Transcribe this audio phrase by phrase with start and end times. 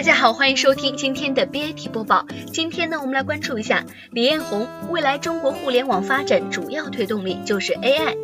[0.00, 2.24] 大家好，欢迎收听今天的 BAT 播报。
[2.54, 8.16] 今天呢，我们来关注一下李彦宏，未来中国互联网发展主要推动力就是 AI。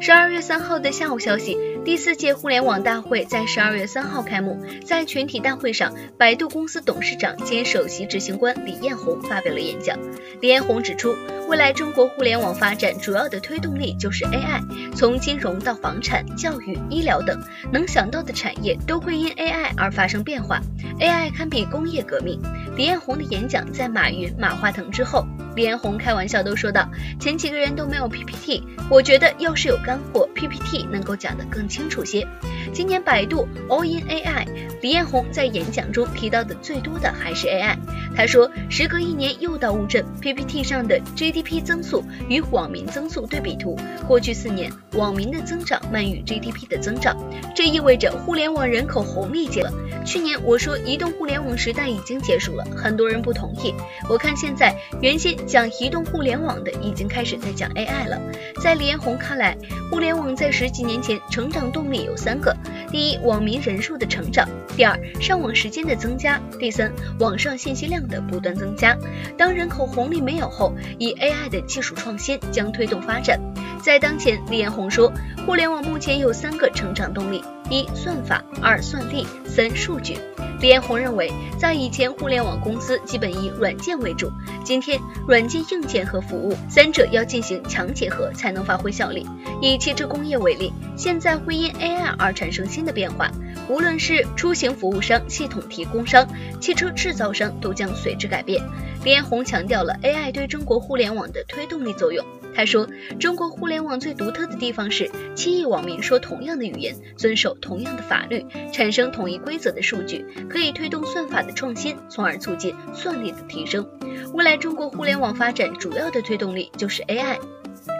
[0.00, 1.58] 十二月三号的下午消息。
[1.88, 9.98] 第四届互联网大会在十二月三号开幕，在全体大会上，百度公司董事长兼首席执行官李彦宏发表了演讲。
[10.42, 11.16] 李彦宏指出，
[11.48, 14.62] 未来中国互联网发展主要的推动力就是 AI，
[14.94, 17.42] 从金融到房产、教育、医疗等
[17.72, 20.60] 能想到的产业都会因 AI 而发生变化
[21.00, 22.38] ，AI 堪比工业革命。
[22.76, 25.26] 李彦宏的演讲在马云、马化腾之后。
[25.56, 32.26] 李彦宏开玩笑都说道：“前几个人都没有 PPT，我觉得要是有干货，PPT 能够讲得更清楚些。”
[32.72, 34.46] 今年百度 All in AI，
[34.82, 37.76] 李彦宏在演讲中提到的最多的还是 AI。
[38.14, 43.76] 他说：“时隔一年又到乌镇，PPT 上的 GDP 增速与网民增速对比图，
[44.06, 47.16] 过去四年网民的增长慢于 GDP 的增长，
[47.54, 49.72] 这意味着互联网人口红利结了。
[50.04, 53.72] 去年我说移动互联网时代已经结束了，很多人不同意。
[54.08, 58.20] 我看现在原先。”讲移动互联网的已经开始在讲 AI 了。
[58.62, 59.56] 在李彦宏看来，
[59.90, 62.54] 互联网在十几年前成长动力有三个：
[62.90, 68.96] 第一，网民人数的成长；第二，上网时间的增加；第三，网上信息量的不断增加。
[69.36, 73.40] 当人口红利没有后，以 AI 的技术创新将推动发展。
[73.80, 75.12] 在当前，李彦宏说，
[75.46, 80.18] 互联网目前有三个成长动力：一、算法；二、算力；三、数据。
[80.60, 84.30] 李彦宏认为，在以前，互联网公司基本以软件为主，
[84.64, 89.24] 今天软件、硬件和服务三者要进行强结合，才能发挥效力。
[89.62, 93.30] 以汽车工业为例，现在会因 AI 而产生新的变化，
[93.68, 96.26] 无论是出行服务商、系统提供商、
[96.60, 98.60] 汽车制造商，都将随之改变。
[99.04, 102.26] 李彦宏强调了 AI 对中国互联网的推动力作用。
[102.54, 102.88] 他说，
[103.20, 113.86] 中国互联网最独特的地方是七亿网民说同样的语言，遵守同样的法律，产生统一规则的数据，可以推动算法的创新，从而促进算力的提升。
[114.34, 117.38] 未来中国互联网发展主要的推动力就是 AI，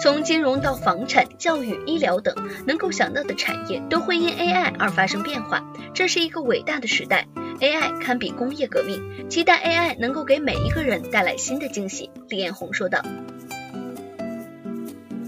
[0.03, 2.35] 从金融到房产、教育、医疗等
[2.67, 5.63] 能够想到的产业都会因 AI 而发生变化，
[5.95, 7.27] 这是一个伟大的时代。
[7.61, 12.09] AI 堪比工业革命，期待 AI 能够给每一个人带来新的惊喜。
[12.29, 13.03] 李彦宏说道。